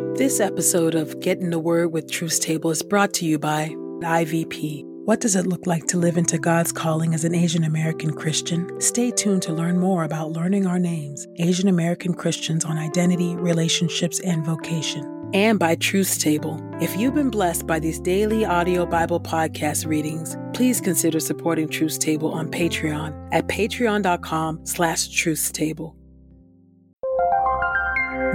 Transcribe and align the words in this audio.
This 0.00 0.40
episode 0.40 0.94
of 0.94 1.20
Get 1.20 1.40
in 1.40 1.50
the 1.50 1.58
Word 1.58 1.92
with 1.92 2.10
Truth's 2.10 2.38
Table 2.38 2.70
is 2.70 2.82
brought 2.82 3.12
to 3.14 3.26
you 3.26 3.38
by 3.38 3.68
IVP. 4.00 4.82
What 5.04 5.20
does 5.20 5.36
it 5.36 5.46
look 5.46 5.66
like 5.66 5.84
to 5.88 5.98
live 5.98 6.16
into 6.16 6.38
God's 6.38 6.72
calling 6.72 7.12
as 7.12 7.24
an 7.24 7.34
Asian 7.34 7.64
American 7.64 8.14
Christian? 8.14 8.80
Stay 8.80 9.10
tuned 9.10 9.42
to 9.42 9.52
learn 9.52 9.78
more 9.78 10.04
about 10.04 10.32
learning 10.32 10.66
our 10.66 10.78
names, 10.78 11.26
Asian 11.36 11.68
American 11.68 12.14
Christians 12.14 12.64
on 12.64 12.78
identity, 12.78 13.36
relationships, 13.36 14.20
and 14.20 14.42
vocation. 14.42 15.30
And 15.34 15.58
by 15.58 15.74
Truth's 15.74 16.16
Table. 16.16 16.58
If 16.80 16.96
you've 16.96 17.14
been 17.14 17.30
blessed 17.30 17.66
by 17.66 17.78
these 17.78 18.00
daily 18.00 18.46
audio 18.46 18.86
Bible 18.86 19.20
podcast 19.20 19.86
readings, 19.86 20.34
please 20.54 20.80
consider 20.80 21.20
supporting 21.20 21.68
Truth's 21.68 21.98
Table 21.98 22.32
on 22.32 22.50
Patreon 22.50 23.28
at 23.32 23.48
patreon.com 23.48 24.64
slash 24.64 25.08
truthstable. 25.08 25.99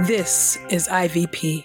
This 0.00 0.58
is 0.68 0.88
IVP. 0.88 1.64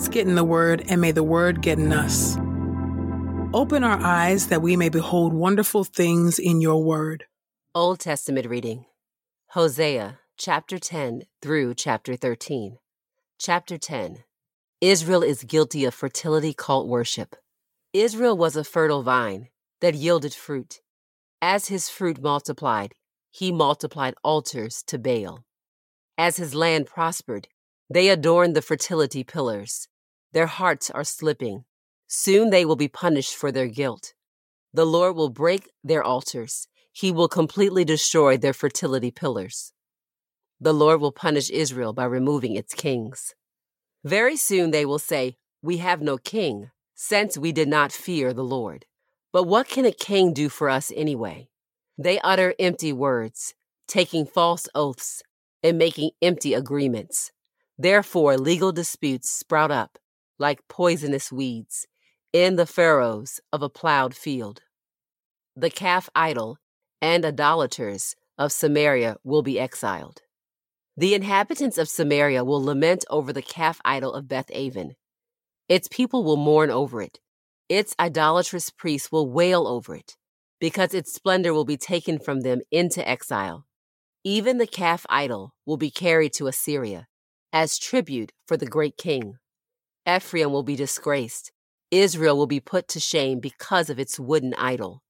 Let's 0.00 0.08
get 0.08 0.26
in 0.26 0.34
the 0.34 0.44
Word, 0.44 0.82
and 0.88 0.98
may 0.98 1.12
the 1.12 1.22
Word 1.22 1.60
get 1.60 1.78
in 1.78 1.92
us. 1.92 2.38
Open 3.52 3.84
our 3.84 4.00
eyes 4.00 4.46
that 4.46 4.62
we 4.62 4.74
may 4.74 4.88
behold 4.88 5.34
wonderful 5.34 5.84
things 5.84 6.38
in 6.38 6.62
your 6.62 6.82
Word. 6.82 7.26
Old 7.74 8.00
Testament 8.00 8.46
reading 8.46 8.86
Hosea 9.48 10.20
chapter 10.38 10.78
10 10.78 11.24
through 11.42 11.74
chapter 11.74 12.16
13. 12.16 12.78
Chapter 13.38 13.76
10 13.76 14.24
Israel 14.80 15.22
is 15.22 15.44
guilty 15.44 15.84
of 15.84 15.92
fertility 15.92 16.54
cult 16.54 16.88
worship. 16.88 17.36
Israel 17.92 18.38
was 18.38 18.56
a 18.56 18.64
fertile 18.64 19.02
vine 19.02 19.48
that 19.82 19.92
yielded 19.92 20.32
fruit. 20.32 20.80
As 21.42 21.68
his 21.68 21.90
fruit 21.90 22.22
multiplied, 22.22 22.94
he 23.30 23.52
multiplied 23.52 24.14
altars 24.24 24.82
to 24.84 24.98
Baal. 24.98 25.44
As 26.16 26.38
his 26.38 26.54
land 26.54 26.86
prospered, 26.86 27.48
they 27.90 28.08
adorned 28.08 28.56
the 28.56 28.62
fertility 28.62 29.24
pillars. 29.24 29.88
Their 30.32 30.46
hearts 30.46 30.90
are 30.90 31.04
slipping. 31.04 31.64
Soon 32.06 32.50
they 32.50 32.64
will 32.64 32.76
be 32.76 32.88
punished 32.88 33.34
for 33.34 33.50
their 33.50 33.66
guilt. 33.66 34.14
The 34.72 34.84
Lord 34.84 35.16
will 35.16 35.30
break 35.30 35.70
their 35.82 36.02
altars. 36.02 36.68
He 36.92 37.10
will 37.10 37.28
completely 37.28 37.84
destroy 37.84 38.36
their 38.36 38.52
fertility 38.52 39.10
pillars. 39.10 39.72
The 40.60 40.74
Lord 40.74 41.00
will 41.00 41.12
punish 41.12 41.50
Israel 41.50 41.92
by 41.92 42.04
removing 42.04 42.54
its 42.54 42.74
kings. 42.74 43.34
Very 44.04 44.36
soon 44.36 44.70
they 44.70 44.84
will 44.84 44.98
say, 44.98 45.36
We 45.62 45.78
have 45.78 46.00
no 46.00 46.16
king, 46.16 46.70
since 46.94 47.36
we 47.36 47.50
did 47.50 47.68
not 47.68 47.92
fear 47.92 48.32
the 48.32 48.44
Lord. 48.44 48.86
But 49.32 49.44
what 49.44 49.68
can 49.68 49.84
a 49.84 49.92
king 49.92 50.32
do 50.32 50.48
for 50.48 50.68
us 50.68 50.92
anyway? 50.94 51.48
They 51.98 52.20
utter 52.20 52.54
empty 52.58 52.92
words, 52.92 53.54
taking 53.88 54.26
false 54.26 54.68
oaths, 54.74 55.22
and 55.62 55.76
making 55.78 56.10
empty 56.22 56.54
agreements. 56.54 57.32
Therefore, 57.78 58.36
legal 58.36 58.72
disputes 58.72 59.30
sprout 59.30 59.70
up 59.70 59.98
like 60.40 60.66
poisonous 60.68 61.30
weeds 61.30 61.86
in 62.32 62.56
the 62.56 62.66
furrows 62.66 63.40
of 63.52 63.62
a 63.62 63.68
plowed 63.68 64.14
field. 64.14 64.62
The 65.54 65.70
calf 65.70 66.08
idol 66.14 66.58
and 67.00 67.24
idolaters 67.24 68.16
of 68.38 68.50
Samaria 68.50 69.18
will 69.22 69.42
be 69.42 69.60
exiled. 69.60 70.22
The 70.96 71.14
inhabitants 71.14 71.78
of 71.78 71.88
Samaria 71.88 72.42
will 72.44 72.64
lament 72.64 73.04
over 73.10 73.32
the 73.32 73.42
calf 73.42 73.80
idol 73.84 74.12
of 74.14 74.28
Beth 74.28 74.50
Aven. 74.52 74.94
Its 75.68 75.88
people 75.88 76.24
will 76.24 76.36
mourn 76.36 76.70
over 76.70 77.00
it. 77.02 77.20
Its 77.68 77.94
idolatrous 78.00 78.70
priests 78.70 79.12
will 79.12 79.30
wail 79.30 79.68
over 79.68 79.94
it, 79.94 80.16
because 80.58 80.94
its 80.94 81.12
splendor 81.12 81.54
will 81.54 81.64
be 81.64 81.76
taken 81.76 82.18
from 82.18 82.40
them 82.40 82.60
into 82.70 83.06
exile. 83.08 83.66
Even 84.24 84.58
the 84.58 84.66
calf 84.66 85.06
idol 85.08 85.54
will 85.64 85.76
be 85.76 85.90
carried 85.90 86.32
to 86.34 86.48
Assyria 86.48 87.06
as 87.52 87.78
tribute 87.78 88.32
for 88.46 88.56
the 88.56 88.66
great 88.66 88.96
king. 88.96 89.36
Ephraim 90.08 90.52
will 90.52 90.62
be 90.62 90.76
disgraced. 90.76 91.52
Israel 91.90 92.36
will 92.36 92.46
be 92.46 92.60
put 92.60 92.88
to 92.88 93.00
shame 93.00 93.40
because 93.40 93.90
of 93.90 93.98
its 93.98 94.18
wooden 94.18 94.54
idol. 94.54 95.02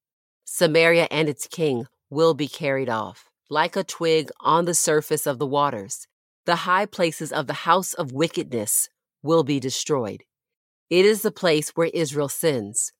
Samaria 0.44 1.06
and 1.10 1.28
its 1.28 1.46
king 1.46 1.86
will 2.08 2.34
be 2.34 2.48
carried 2.48 2.88
off, 2.88 3.30
like 3.48 3.76
a 3.76 3.84
twig 3.84 4.30
on 4.40 4.64
the 4.64 4.74
surface 4.74 5.26
of 5.26 5.38
the 5.38 5.46
waters. 5.46 6.06
The 6.46 6.56
high 6.66 6.86
places 6.86 7.32
of 7.32 7.46
the 7.46 7.64
house 7.68 7.92
of 7.94 8.12
wickedness 8.12 8.88
will 9.22 9.44
be 9.44 9.60
destroyed. 9.60 10.24
It 10.88 11.04
is 11.04 11.22
the 11.22 11.30
place 11.30 11.70
where 11.70 11.90
Israel 11.94 12.28
sins. 12.28 12.92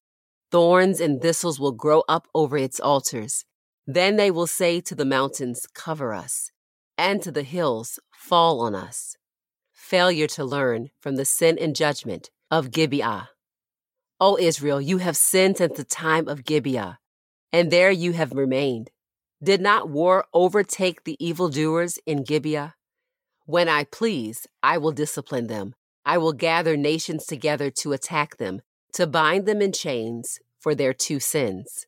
Thorns 0.52 1.00
and 1.00 1.20
thistles 1.20 1.58
will 1.58 1.72
grow 1.72 2.04
up 2.08 2.28
over 2.34 2.56
its 2.56 2.78
altars. 2.78 3.44
Then 3.86 4.16
they 4.16 4.30
will 4.30 4.46
say 4.46 4.80
to 4.82 4.94
the 4.94 5.04
mountains, 5.04 5.66
Cover 5.74 6.12
us, 6.12 6.50
and 6.96 7.22
to 7.22 7.32
the 7.32 7.42
hills, 7.42 7.98
Fall 8.12 8.60
on 8.60 8.74
us 8.74 9.16
failure 9.90 10.28
to 10.28 10.44
learn 10.44 10.88
from 11.00 11.16
the 11.16 11.24
sin 11.24 11.58
and 11.58 11.74
judgment 11.74 12.30
of 12.48 12.70
Gibeah. 12.70 13.30
O 14.20 14.38
Israel, 14.38 14.80
you 14.80 14.98
have 14.98 15.16
sinned 15.16 15.56
since 15.56 15.76
the 15.76 15.82
time 15.82 16.28
of 16.28 16.44
Gibeah, 16.44 17.00
and 17.52 17.72
there 17.72 17.90
you 17.90 18.12
have 18.12 18.32
remained. 18.32 18.90
Did 19.42 19.60
not 19.60 19.90
war 19.90 20.26
overtake 20.32 21.02
the 21.02 21.16
evildoers 21.18 21.98
in 22.06 22.22
Gibeah? 22.22 22.74
When 23.46 23.68
I 23.68 23.82
please, 23.82 24.46
I 24.62 24.78
will 24.78 24.92
discipline 24.92 25.48
them. 25.48 25.74
I 26.06 26.18
will 26.18 26.34
gather 26.34 26.76
nations 26.76 27.26
together 27.26 27.68
to 27.82 27.92
attack 27.92 28.36
them, 28.36 28.62
to 28.92 29.08
bind 29.08 29.44
them 29.44 29.60
in 29.60 29.72
chains 29.72 30.38
for 30.60 30.72
their 30.72 30.94
two 30.94 31.18
sins 31.18 31.86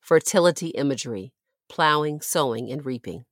fertility 0.00 0.68
imagery, 0.68 1.32
plowing, 1.68 2.20
sowing, 2.20 2.70
and 2.70 2.86
reaping. 2.86 3.24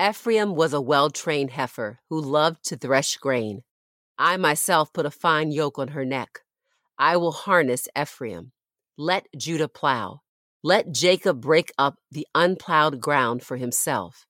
Ephraim 0.00 0.54
was 0.54 0.72
a 0.72 0.80
well 0.80 1.10
trained 1.10 1.50
heifer 1.50 1.98
who 2.08 2.18
loved 2.18 2.64
to 2.64 2.76
thresh 2.76 3.18
grain. 3.18 3.62
I 4.16 4.38
myself 4.38 4.94
put 4.94 5.04
a 5.04 5.10
fine 5.10 5.52
yoke 5.52 5.78
on 5.78 5.88
her 5.88 6.06
neck. 6.06 6.40
I 6.98 7.18
will 7.18 7.32
harness 7.32 7.86
Ephraim. 7.98 8.52
Let 8.96 9.26
Judah 9.36 9.68
plow. 9.68 10.22
Let 10.62 10.92
Jacob 10.92 11.42
break 11.42 11.70
up 11.76 11.96
the 12.10 12.26
unplowed 12.34 13.00
ground 13.00 13.42
for 13.42 13.58
himself. 13.58 14.26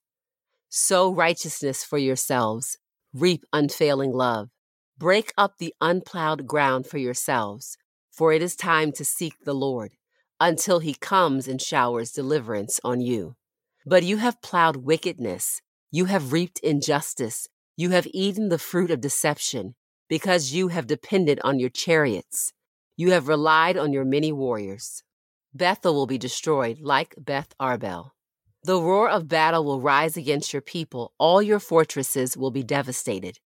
Sow 0.68 1.12
righteousness 1.12 1.84
for 1.84 1.98
yourselves, 1.98 2.76
reap 3.14 3.44
unfailing 3.52 4.12
love. 4.12 4.50
Break 4.98 5.32
up 5.38 5.58
the 5.58 5.74
unplowed 5.80 6.48
ground 6.48 6.86
for 6.86 6.98
yourselves, 6.98 7.76
for 8.10 8.32
it 8.32 8.42
is 8.42 8.56
time 8.56 8.90
to 8.92 9.04
seek 9.04 9.34
the 9.44 9.54
Lord 9.54 9.92
until 10.40 10.80
he 10.80 10.94
comes 10.94 11.46
and 11.46 11.62
showers 11.62 12.10
deliverance 12.10 12.80
on 12.82 13.00
you. 13.00 13.36
But 13.86 14.02
you 14.04 14.18
have 14.18 14.42
plowed 14.42 14.76
wickedness, 14.76 15.62
you 15.90 16.04
have 16.04 16.32
reaped 16.32 16.58
injustice, 16.60 17.48
you 17.76 17.90
have 17.90 18.06
eaten 18.12 18.48
the 18.48 18.58
fruit 18.58 18.90
of 18.90 19.00
deception, 19.00 19.74
because 20.08 20.52
you 20.52 20.68
have 20.68 20.86
depended 20.86 21.40
on 21.42 21.58
your 21.58 21.70
chariots. 21.70 22.52
You 22.96 23.12
have 23.12 23.28
relied 23.28 23.76
on 23.76 23.92
your 23.92 24.04
many 24.04 24.32
warriors. 24.32 25.02
Bethel 25.54 25.94
will 25.94 26.06
be 26.06 26.18
destroyed 26.18 26.80
like 26.80 27.14
Beth 27.18 27.54
Arbel. 27.58 28.10
The 28.62 28.80
roar 28.80 29.08
of 29.08 29.28
battle 29.28 29.64
will 29.64 29.80
rise 29.80 30.16
against 30.18 30.52
your 30.52 30.60
people. 30.60 31.14
All 31.18 31.40
your 31.40 31.58
fortresses 31.58 32.36
will 32.36 32.50
be 32.50 32.62
devastated, 32.62 33.38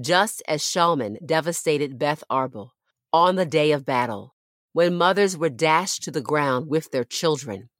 just 0.00 0.42
as 0.48 0.62
Shalman 0.62 1.24
devastated 1.24 1.98
Beth 1.98 2.24
Arbel 2.28 2.70
on 3.12 3.36
the 3.36 3.46
day 3.46 3.70
of 3.70 3.86
battle. 3.86 4.34
when 4.76 4.94
mothers 4.94 5.38
were 5.38 5.48
dashed 5.48 6.02
to 6.02 6.10
the 6.10 6.20
ground 6.20 6.68
with 6.68 6.90
their 6.90 7.02
children. 7.02 7.70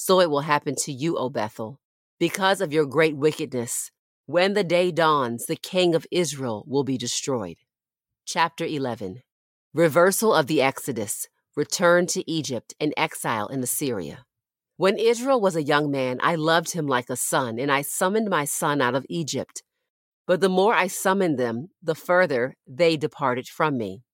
So 0.00 0.20
it 0.20 0.30
will 0.30 0.42
happen 0.42 0.76
to 0.84 0.92
you, 0.92 1.18
O 1.18 1.28
Bethel, 1.28 1.80
because 2.20 2.60
of 2.60 2.72
your 2.72 2.86
great 2.86 3.16
wickedness. 3.16 3.90
When 4.26 4.54
the 4.54 4.62
day 4.62 4.92
dawns, 4.92 5.46
the 5.46 5.56
king 5.56 5.92
of 5.92 6.06
Israel 6.12 6.62
will 6.68 6.84
be 6.84 6.96
destroyed. 6.96 7.56
Chapter 8.24 8.64
11 8.64 9.22
Reversal 9.74 10.32
of 10.32 10.46
the 10.46 10.62
Exodus, 10.62 11.26
Return 11.56 12.06
to 12.06 12.30
Egypt, 12.30 12.74
and 12.78 12.94
Exile 12.96 13.48
in 13.48 13.60
Assyria. 13.60 14.24
When 14.76 14.98
Israel 14.98 15.40
was 15.40 15.56
a 15.56 15.64
young 15.64 15.90
man, 15.90 16.20
I 16.22 16.36
loved 16.36 16.74
him 16.74 16.86
like 16.86 17.10
a 17.10 17.16
son, 17.16 17.58
and 17.58 17.72
I 17.72 17.82
summoned 17.82 18.28
my 18.30 18.44
son 18.44 18.80
out 18.80 18.94
of 18.94 19.04
Egypt. 19.08 19.64
But 20.28 20.40
the 20.40 20.48
more 20.48 20.74
I 20.74 20.86
summoned 20.86 21.40
them, 21.40 21.70
the 21.82 21.96
further 21.96 22.54
they 22.68 22.96
departed 22.96 23.48
from 23.48 23.76
me. 23.76 24.04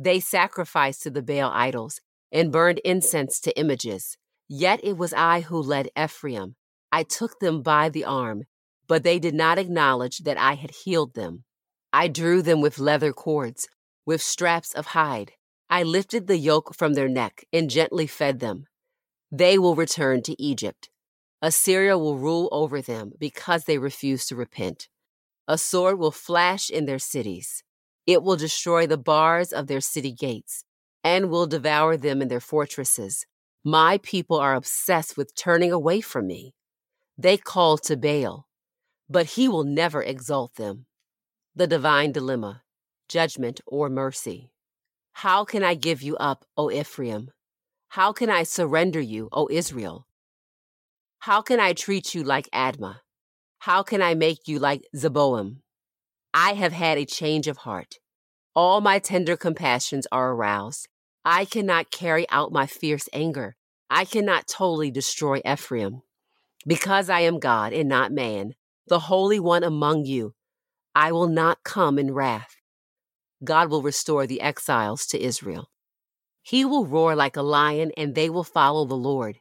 They 0.00 0.18
sacrificed 0.18 1.02
to 1.04 1.10
the 1.10 1.22
Baal 1.22 1.52
idols 1.54 2.00
and 2.32 2.50
burned 2.50 2.80
incense 2.84 3.38
to 3.42 3.56
images. 3.56 4.18
Yet 4.48 4.80
it 4.82 4.96
was 4.96 5.12
I 5.12 5.42
who 5.42 5.60
led 5.60 5.90
Ephraim. 5.98 6.56
I 6.90 7.02
took 7.02 7.38
them 7.38 7.62
by 7.62 7.88
the 7.90 8.04
arm, 8.04 8.44
but 8.86 9.04
they 9.04 9.18
did 9.18 9.34
not 9.34 9.58
acknowledge 9.58 10.18
that 10.20 10.38
I 10.38 10.54
had 10.54 10.70
healed 10.70 11.14
them. 11.14 11.44
I 11.92 12.08
drew 12.08 12.42
them 12.42 12.60
with 12.60 12.78
leather 12.78 13.12
cords, 13.12 13.68
with 14.06 14.22
straps 14.22 14.72
of 14.72 14.86
hide. 14.86 15.32
I 15.68 15.82
lifted 15.82 16.26
the 16.26 16.38
yoke 16.38 16.74
from 16.74 16.94
their 16.94 17.08
neck 17.08 17.44
and 17.52 17.68
gently 17.68 18.06
fed 18.06 18.40
them. 18.40 18.64
They 19.30 19.58
will 19.58 19.74
return 19.74 20.22
to 20.22 20.42
Egypt. 20.42 20.88
Assyria 21.42 21.98
will 21.98 22.16
rule 22.16 22.48
over 22.50 22.80
them 22.80 23.12
because 23.18 23.64
they 23.64 23.76
refuse 23.78 24.26
to 24.26 24.36
repent. 24.36 24.88
A 25.46 25.58
sword 25.58 25.98
will 25.98 26.10
flash 26.10 26.70
in 26.70 26.86
their 26.86 26.98
cities. 26.98 27.62
It 28.06 28.22
will 28.22 28.36
destroy 28.36 28.86
the 28.86 28.96
bars 28.96 29.52
of 29.52 29.66
their 29.66 29.82
city 29.82 30.12
gates 30.12 30.64
and 31.04 31.30
will 31.30 31.46
devour 31.46 31.96
them 31.98 32.22
in 32.22 32.28
their 32.28 32.40
fortresses. 32.40 33.26
My 33.70 33.98
people 33.98 34.38
are 34.38 34.54
obsessed 34.54 35.18
with 35.18 35.34
turning 35.34 35.72
away 35.72 36.00
from 36.00 36.26
me. 36.26 36.54
They 37.18 37.36
call 37.36 37.76
to 37.76 37.98
Baal, 37.98 38.46
but 39.10 39.26
he 39.36 39.46
will 39.46 39.64
never 39.64 40.02
exalt 40.02 40.54
them. 40.54 40.86
The 41.54 41.66
divine 41.66 42.12
dilemma 42.12 42.62
judgment 43.10 43.60
or 43.66 43.90
mercy. 43.90 44.52
How 45.12 45.44
can 45.44 45.62
I 45.62 45.74
give 45.74 46.00
you 46.00 46.16
up, 46.16 46.46
O 46.56 46.70
Ephraim? 46.70 47.30
How 47.90 48.10
can 48.10 48.30
I 48.30 48.44
surrender 48.44 49.00
you, 49.00 49.28
O 49.32 49.48
Israel? 49.50 50.06
How 51.18 51.42
can 51.42 51.60
I 51.60 51.74
treat 51.74 52.14
you 52.14 52.24
like 52.24 52.48
Admah? 52.54 53.00
How 53.58 53.82
can 53.82 54.00
I 54.00 54.14
make 54.14 54.48
you 54.48 54.58
like 54.58 54.88
Zeboim? 54.96 55.56
I 56.32 56.54
have 56.54 56.72
had 56.72 56.96
a 56.96 57.04
change 57.04 57.46
of 57.46 57.58
heart. 57.58 57.96
All 58.56 58.80
my 58.80 58.98
tender 58.98 59.36
compassions 59.36 60.06
are 60.10 60.32
aroused. 60.32 60.88
I 61.22 61.44
cannot 61.44 61.90
carry 61.90 62.26
out 62.30 62.50
my 62.50 62.66
fierce 62.66 63.10
anger. 63.12 63.56
I 63.90 64.04
cannot 64.04 64.46
totally 64.46 64.90
destroy 64.90 65.40
Ephraim. 65.44 66.02
Because 66.66 67.08
I 67.08 67.20
am 67.20 67.38
God 67.38 67.72
and 67.72 67.88
not 67.88 68.12
man, 68.12 68.54
the 68.86 68.98
Holy 69.00 69.40
One 69.40 69.64
among 69.64 70.04
you, 70.04 70.34
I 70.94 71.12
will 71.12 71.28
not 71.28 71.62
come 71.62 71.98
in 71.98 72.12
wrath. 72.12 72.56
God 73.44 73.70
will 73.70 73.82
restore 73.82 74.26
the 74.26 74.40
exiles 74.40 75.06
to 75.06 75.22
Israel. 75.22 75.70
He 76.42 76.64
will 76.64 76.86
roar 76.86 77.14
like 77.14 77.36
a 77.36 77.42
lion, 77.42 77.92
and 77.96 78.14
they 78.14 78.28
will 78.28 78.44
follow 78.44 78.84
the 78.84 78.96
Lord. 78.96 79.38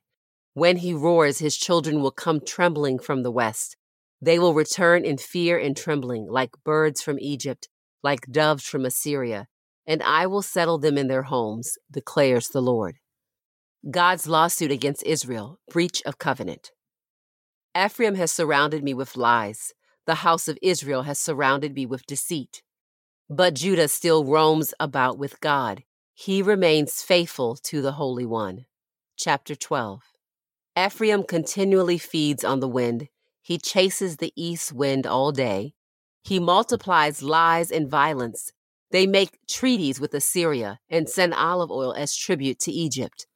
When 0.53 0.77
he 0.77 0.93
roars, 0.93 1.39
his 1.39 1.57
children 1.57 2.01
will 2.01 2.11
come 2.11 2.39
trembling 2.39 2.99
from 2.99 3.23
the 3.23 3.31
west. 3.31 3.75
They 4.21 4.39
will 4.39 4.53
return 4.53 5.05
in 5.05 5.17
fear 5.17 5.57
and 5.57 5.75
trembling, 5.75 6.27
like 6.29 6.51
birds 6.63 7.01
from 7.01 7.19
Egypt, 7.19 7.69
like 8.03 8.31
doves 8.31 8.65
from 8.65 8.85
Assyria, 8.85 9.47
and 9.85 10.01
I 10.03 10.27
will 10.27 10.41
settle 10.41 10.77
them 10.77 10.97
in 10.97 11.07
their 11.07 11.23
homes, 11.23 11.77
declares 11.91 12.49
the 12.49 12.61
Lord. 12.61 12.97
God's 13.89 14.27
lawsuit 14.27 14.71
against 14.71 15.03
Israel, 15.03 15.59
breach 15.69 16.01
of 16.05 16.17
covenant. 16.17 16.71
Ephraim 17.77 18.15
has 18.15 18.31
surrounded 18.31 18.83
me 18.83 18.93
with 18.93 19.15
lies. 19.15 19.73
The 20.05 20.15
house 20.15 20.47
of 20.47 20.57
Israel 20.61 21.03
has 21.03 21.19
surrounded 21.19 21.75
me 21.75 21.85
with 21.85 22.05
deceit. 22.05 22.63
But 23.29 23.53
Judah 23.53 23.87
still 23.87 24.25
roams 24.25 24.73
about 24.79 25.17
with 25.17 25.39
God. 25.41 25.83
He 26.13 26.41
remains 26.41 27.03
faithful 27.03 27.55
to 27.57 27.81
the 27.81 27.93
Holy 27.93 28.25
One. 28.25 28.65
Chapter 29.15 29.55
12 29.55 30.01
Ephraim 30.77 31.23
continually 31.23 31.97
feeds 31.97 32.43
on 32.43 32.59
the 32.59 32.67
wind. 32.67 33.09
He 33.41 33.57
chases 33.57 34.17
the 34.17 34.33
east 34.35 34.73
wind 34.73 35.05
all 35.05 35.31
day. 35.31 35.73
He 36.23 36.39
multiplies 36.39 37.23
lies 37.23 37.71
and 37.71 37.89
violence. 37.89 38.51
They 38.91 39.07
make 39.07 39.39
treaties 39.47 39.99
with 39.99 40.13
Assyria 40.13 40.79
and 40.89 41.07
send 41.07 41.33
olive 41.33 41.71
oil 41.71 41.93
as 41.93 42.15
tribute 42.15 42.59
to 42.59 42.71
Egypt. 42.71 43.27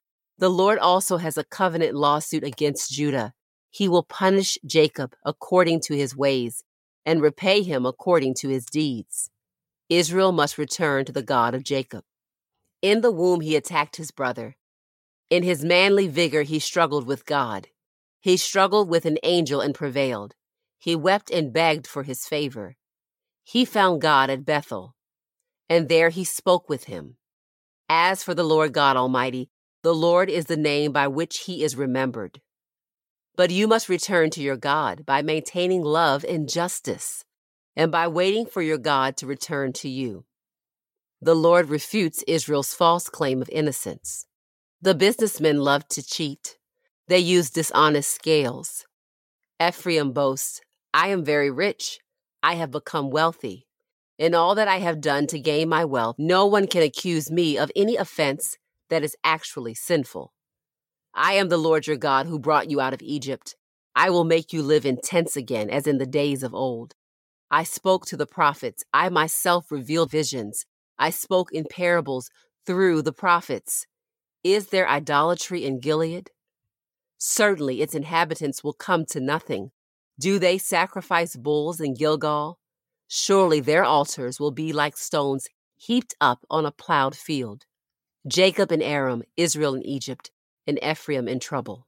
The 0.42 0.50
Lord 0.50 0.80
also 0.80 1.18
has 1.18 1.38
a 1.38 1.44
covenant 1.44 1.94
lawsuit 1.94 2.44
against 2.44 2.92
Judah. 2.92 3.36
He 3.70 3.88
will 3.88 4.02
punish 4.02 4.58
Jacob 4.66 5.14
according 5.24 5.82
to 5.82 5.96
his 5.96 6.16
ways 6.16 6.64
and 7.06 7.22
repay 7.22 7.62
him 7.62 7.86
according 7.86 8.34
to 8.40 8.50
his 8.50 8.66
deeds. 8.66 9.30
Israel 9.88 10.32
must 10.32 10.58
return 10.58 11.06
to 11.06 11.12
the 11.12 11.22
God 11.22 11.54
of 11.54 11.64
Jacob. 11.64 12.04
In 12.82 13.02
the 13.02 13.12
womb, 13.12 13.42
he 13.42 13.56
attacked 13.56 13.98
his 13.98 14.10
brother. 14.10 14.58
In 15.30 15.44
his 15.44 15.64
manly 15.64 16.08
vigor, 16.08 16.42
he 16.42 16.58
struggled 16.58 17.06
with 17.06 17.28
God. 17.28 17.68
He 18.20 18.36
struggled 18.36 18.90
with 18.90 19.06
an 19.06 19.20
angel 19.22 19.62
and 19.62 19.76
prevailed. 19.76 20.34
He 20.80 20.96
wept 20.96 21.30
and 21.30 21.54
begged 21.54 21.86
for 21.86 22.02
his 22.02 22.26
favor. 22.26 22.78
He 23.44 23.64
found 23.64 24.02
God 24.02 24.32
at 24.32 24.44
Bethel, 24.44 24.96
and 25.70 25.88
there 25.88 26.10
he 26.10 26.24
spoke 26.24 26.68
with 26.68 26.86
him. 26.86 27.18
As 27.88 28.24
for 28.24 28.34
the 28.34 28.44
Lord 28.44 28.74
God 28.74 28.98
Almighty, 28.98 29.52
the 29.84 29.96
Lord 29.96 30.30
is 30.30 30.46
the 30.46 30.58
name 30.58 30.92
by 30.92 31.08
which 31.08 31.40
he 31.40 31.64
is 31.64 31.76
remembered. 31.76 32.42
But 33.36 33.50
you 33.50 33.68
must 33.68 33.90
return 33.90 34.30
to 34.32 34.42
your 34.42 34.58
God 34.58 35.06
by 35.06 35.22
maintaining 35.22 35.82
love 35.82 36.24
and 36.24 36.48
justice, 36.48 37.24
and 37.76 37.92
by 37.92 38.08
waiting 38.08 38.46
for 38.46 38.62
your 38.62 38.78
God 38.78 39.18
to 39.18 39.26
return 39.26 39.74
to 39.74 39.90
you. 39.90 40.26
The 41.22 41.36
Lord 41.36 41.70
refutes 41.70 42.24
Israel's 42.28 42.74
false 42.74 43.10
claim 43.10 43.42
of 43.42 43.50
innocence. 43.50 44.26
The 44.82 44.96
businessmen 44.96 45.60
love 45.60 45.88
to 45.90 46.04
cheat. 46.04 46.58
They 47.08 47.20
use 47.20 47.50
dishonest 47.50 48.14
scales. 48.14 48.86
Ephraim 49.62 50.12
boasts, 50.12 50.62
I 50.94 51.08
am 51.08 51.24
very 51.24 51.50
rich. 51.50 52.00
I 52.44 52.56
have 52.56 52.72
become 52.72 53.12
wealthy. 53.12 53.68
In 54.18 54.36
all 54.36 54.56
that 54.56 54.68
I 54.68 54.80
have 54.80 55.02
done 55.02 55.28
to 55.28 55.40
gain 55.40 55.70
my 55.70 55.86
wealth, 55.86 56.16
no 56.20 56.46
one 56.46 56.68
can 56.68 56.84
accuse 56.84 57.32
me 57.32 57.58
of 57.58 57.72
any 57.76 57.96
offense 57.96 58.58
that 58.92 59.04
is 59.04 59.16
actually 59.24 59.74
sinful. 59.74 60.34
I 61.16 61.34
am 61.34 61.50
the 61.50 61.58
Lord 61.58 61.88
your 61.88 61.98
God 61.98 62.28
who 62.28 62.38
brought 62.38 62.70
you 62.70 62.80
out 62.80 62.94
of 62.94 63.02
Egypt. 63.02 63.56
I 63.96 64.10
will 64.10 64.26
make 64.26 64.54
you 64.54 64.62
live 64.62 64.86
in 64.86 65.00
tents 65.04 65.36
again, 65.36 65.70
as 65.70 65.88
in 65.88 65.98
the 65.98 66.06
days 66.06 66.44
of 66.44 66.54
old. 66.54 66.94
I 67.50 67.64
spoke 67.64 68.06
to 68.06 68.18
the 68.18 68.28
prophets. 68.28 68.84
I 68.94 69.10
myself 69.10 69.72
revealed 69.72 70.12
visions. 70.12 70.66
I 71.00 71.10
spoke 71.10 71.52
in 71.52 71.66
parables 71.70 72.30
through 72.66 73.02
the 73.02 73.12
prophets. 73.12 73.88
Is 74.44 74.68
there 74.68 74.88
idolatry 74.88 75.66
in 75.66 75.80
Gilead? 75.80 76.30
Certainly 77.18 77.82
its 77.82 77.96
inhabitants 77.96 78.64
will 78.64 78.74
come 78.74 79.06
to 79.08 79.20
nothing. 79.20 79.72
Do 80.20 80.38
they 80.38 80.58
sacrifice 80.58 81.36
bulls 81.36 81.80
in 81.80 81.94
Gilgal? 81.94 82.60
Surely 83.08 83.60
their 83.60 83.84
altars 83.84 84.40
will 84.40 84.52
be 84.52 84.74
like 84.74 84.98
stones 84.98 85.48
heaped 85.76 86.14
up 86.22 86.46
on 86.50 86.66
a 86.66 86.72
plowed 86.72 87.16
field. 87.16 87.66
Jacob 88.28 88.72
and 88.72 88.84
Aram, 88.84 89.24
Israel 89.36 89.74
and 89.74 89.86
Egypt, 89.86 90.30
and 90.68 90.78
Ephraim 90.84 91.28
in 91.28 91.40
trouble. 91.40 91.88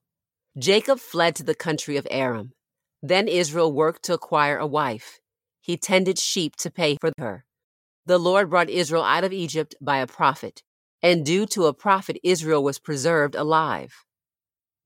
Jacob 0.57 0.99
fled 0.99 1.35
to 1.35 1.43
the 1.43 1.53
country 1.53 1.95
of 1.95 2.07
Aram. 2.09 2.53
Then 3.03 3.27
Israel 3.27 3.71
worked 3.71 4.03
to 4.03 4.13
acquire 4.13 4.57
a 4.57 4.65
wife. 4.65 5.19
He 5.61 5.77
tended 5.77 6.17
sheep 6.17 6.55
to 6.57 6.71
pay 6.71 6.97
for 6.99 7.11
her. 7.19 7.45
The 8.05 8.17
Lord 8.17 8.49
brought 8.49 8.69
Israel 8.69 9.03
out 9.03 9.23
of 9.23 9.31
Egypt 9.31 9.75
by 9.79 9.97
a 9.97 10.07
prophet, 10.07 10.63
and 11.01 11.25
due 11.25 11.45
to 11.47 11.65
a 11.65 11.73
prophet, 11.73 12.17
Israel 12.23 12.63
was 12.63 12.79
preserved 12.79 13.35
alive. 13.35 13.93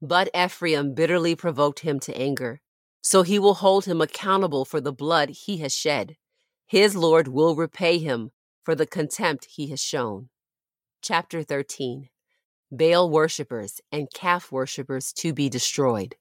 But 0.01 0.29
Ephraim 0.35 0.93
bitterly 0.93 1.35
provoked 1.35 1.79
him 1.79 1.99
to 2.01 2.15
anger, 2.15 2.61
so 3.01 3.23
he 3.23 3.39
will 3.39 3.55
hold 3.55 3.85
him 3.85 4.01
accountable 4.01 4.65
for 4.65 4.81
the 4.81 4.91
blood 4.91 5.29
he 5.29 5.57
has 5.57 5.73
shed. 5.73 6.17
His 6.67 6.95
Lord 6.95 7.29
will 7.29 7.55
repay 7.55 7.99
him 7.99 8.31
for 8.63 8.75
the 8.75 8.85
contempt 8.85 9.47
he 9.49 9.69
has 9.69 9.81
shown. 9.81 10.29
Chapter 11.01 11.43
13 11.43 12.09
Baal 12.71 13.09
worshippers 13.09 13.79
and 13.91 14.07
calf 14.13 14.51
worshippers 14.51 15.13
to 15.13 15.33
be 15.33 15.49
destroyed. 15.49 16.15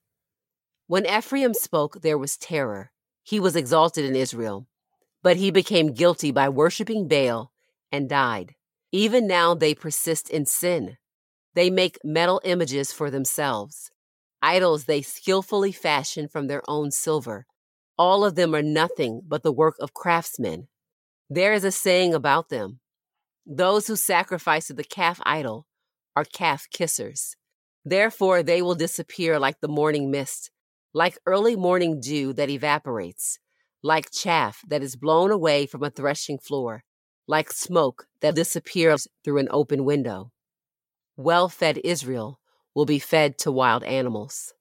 When 0.87 1.07
Ephraim 1.07 1.55
spoke, 1.55 2.03
there 2.03 2.19
was 2.19 2.37
terror. 2.37 2.93
He 3.25 3.41
was 3.41 3.57
exalted 3.57 4.05
in 4.05 4.15
Israel 4.15 4.69
but 5.27 5.39
he 5.39 5.51
became 5.51 5.93
guilty 5.93 6.31
by 6.31 6.49
worshiping 6.49 7.09
Baal 7.09 7.51
and 7.91 8.09
died. 8.09 8.55
Even 8.93 9.27
now 9.27 9.55
they 9.55 9.75
persist 9.75 10.31
in 10.31 10.47
sin. 10.47 10.99
They 11.57 11.69
make 11.69 11.99
metal 12.05 12.41
images 12.45 12.93
for 12.93 13.11
themselves, 13.11 13.91
idols 14.41 14.85
they 14.85 15.03
skillfully 15.03 15.73
fashion 15.73 16.29
from 16.29 16.47
their 16.47 16.63
own 16.69 16.93
silver. 16.93 17.45
All 17.99 18.25
of 18.25 18.37
them 18.37 18.55
are 18.55 18.63
nothing 18.63 19.21
but 19.27 19.43
the 19.43 19.51
work 19.51 19.75
of 19.81 19.95
craftsmen. 19.95 20.69
There 21.29 21.53
is 21.53 21.65
a 21.65 21.73
saying 21.73 22.15
about 22.15 22.49
them 22.49 22.79
those 23.47 23.87
who 23.87 23.95
sacrifice 23.95 24.67
to 24.67 24.75
the 24.75 24.85
calf 24.85 25.21
idol 25.25 25.67
are 26.17 26.25
calf 26.25 26.67
kissers. 26.75 27.37
Therefore, 27.85 28.43
they 28.43 28.61
will 28.61 28.75
disappear 28.75 29.39
like 29.39 29.61
the 29.61 29.69
morning 29.69 30.11
mist, 30.11 30.51
like 30.93 31.19
early 31.27 31.55
morning 31.55 32.01
dew 32.01 32.33
that 32.33 32.51
evaporates, 32.51 33.39
like 33.83 34.11
chaff 34.11 34.63
that 34.67 34.83
is 34.83 34.97
blown 34.97 35.31
away 35.31 35.67
from 35.67 35.85
a 35.85 35.91
threshing 35.91 36.39
floor, 36.39 36.83
like 37.29 37.53
smoke 37.53 38.07
that 38.21 38.35
disappears 38.35 39.07
through 39.23 39.39
an 39.39 39.49
open 39.53 39.85
window. 39.85 40.33
Well 41.17 41.49
fed 41.49 41.79
Israel 41.85 42.41
will 42.75 42.87
be 42.87 42.99
fed 42.99 43.39
to 43.39 43.53
wild 43.53 43.85
animals. 43.85 44.53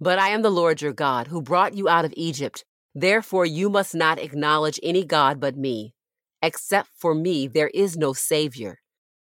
But 0.00 0.18
I 0.18 0.28
am 0.28 0.42
the 0.42 0.50
Lord 0.50 0.82
your 0.82 0.92
God, 0.92 1.28
who 1.28 1.40
brought 1.40 1.74
you 1.74 1.88
out 1.88 2.04
of 2.04 2.12
Egypt. 2.16 2.64
Therefore, 2.94 3.46
you 3.46 3.70
must 3.70 3.94
not 3.94 4.18
acknowledge 4.18 4.80
any 4.82 5.04
God 5.04 5.40
but 5.40 5.56
me. 5.56 5.94
Except 6.46 6.88
for 6.94 7.12
me, 7.12 7.48
there 7.48 7.72
is 7.74 7.96
no 7.96 8.12
Savior. 8.12 8.78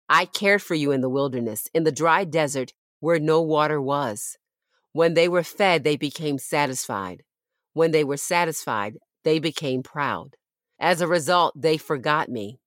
I 0.07 0.25
cared 0.25 0.61
for 0.61 0.75
you 0.75 0.91
in 0.91 1.01
the 1.01 1.09
wilderness, 1.09 1.67
in 1.73 1.83
the 1.83 1.91
dry 1.91 2.23
desert 2.23 2.73
where 2.99 3.17
no 3.17 3.41
water 3.41 3.81
was. 3.81 4.37
When 4.93 5.15
they 5.15 5.27
were 5.27 5.41
fed, 5.41 5.83
they 5.83 5.97
became 5.97 6.37
satisfied. 6.37 7.23
When 7.73 7.89
they 7.89 8.03
were 8.03 8.17
satisfied, 8.17 8.97
they 9.23 9.39
became 9.39 9.81
proud. 9.81 10.35
As 10.79 11.01
a 11.01 11.07
result, 11.07 11.59
they 11.59 11.77
forgot 11.77 12.29
me. 12.29 12.59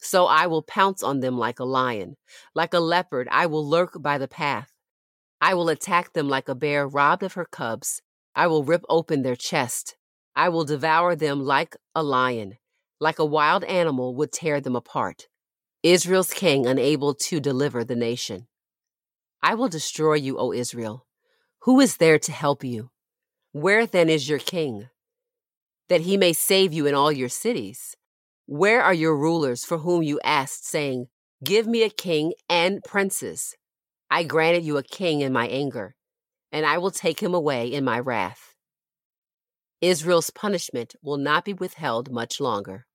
So 0.00 0.24
I 0.24 0.46
will 0.46 0.62
pounce 0.62 1.02
on 1.02 1.20
them 1.20 1.36
like 1.36 1.60
a 1.60 1.64
lion. 1.64 2.16
Like 2.54 2.72
a 2.72 2.80
leopard, 2.80 3.28
I 3.30 3.44
will 3.44 3.68
lurk 3.68 4.00
by 4.00 4.16
the 4.16 4.28
path. 4.28 4.72
I 5.42 5.52
will 5.52 5.68
attack 5.68 6.14
them 6.14 6.26
like 6.26 6.48
a 6.48 6.54
bear 6.54 6.88
robbed 6.88 7.22
of 7.22 7.34
her 7.34 7.44
cubs. 7.44 8.00
I 8.34 8.46
will 8.46 8.64
rip 8.64 8.82
open 8.88 9.20
their 9.20 9.36
chest. 9.36 9.98
I 10.34 10.48
will 10.48 10.64
devour 10.64 11.14
them 11.14 11.44
like 11.44 11.76
a 11.94 12.02
lion, 12.02 12.56
like 13.00 13.18
a 13.18 13.24
wild 13.24 13.64
animal 13.64 14.14
would 14.14 14.30
tear 14.30 14.60
them 14.60 14.76
apart. 14.76 15.26
Israel's 15.82 16.32
king 16.32 16.66
unable 16.66 17.14
to 17.14 17.40
deliver 17.40 17.82
the 17.82 17.96
nation. 17.96 18.46
I 19.42 19.54
will 19.54 19.68
destroy 19.68 20.14
you, 20.14 20.38
O 20.38 20.52
Israel. 20.52 21.06
Who 21.60 21.80
is 21.80 21.96
there 21.96 22.18
to 22.18 22.32
help 22.32 22.62
you? 22.62 22.90
Where 23.52 23.86
then 23.86 24.10
is 24.10 24.28
your 24.28 24.38
king? 24.38 24.90
That 25.88 26.02
he 26.02 26.16
may 26.16 26.34
save 26.34 26.72
you 26.74 26.86
in 26.86 26.94
all 26.94 27.10
your 27.10 27.30
cities. 27.30 27.96
Where 28.46 28.82
are 28.82 28.94
your 28.94 29.16
rulers 29.16 29.64
for 29.64 29.78
whom 29.78 30.02
you 30.02 30.20
asked, 30.22 30.66
saying, 30.66 31.06
Give 31.42 31.66
me 31.66 31.82
a 31.82 31.90
king 31.90 32.34
and 32.48 32.82
princes? 32.84 33.56
I 34.10 34.24
granted 34.24 34.64
you 34.64 34.76
a 34.76 34.82
king 34.82 35.20
in 35.20 35.32
my 35.32 35.46
anger, 35.46 35.94
and 36.52 36.66
I 36.66 36.78
will 36.78 36.90
take 36.90 37.20
him 37.20 37.32
away 37.32 37.72
in 37.72 37.84
my 37.84 37.98
wrath. 37.98 38.54
Israel's 39.80 40.30
punishment 40.30 40.94
will 41.02 41.16
not 41.16 41.44
be 41.44 41.54
withheld 41.54 42.12
much 42.12 42.40
longer. 42.40 42.86